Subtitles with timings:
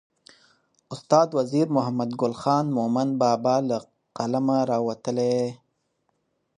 [0.93, 3.77] استاد وزیر محمدګل خان مومند بابا له
[4.17, 5.37] قلمه راوتلې.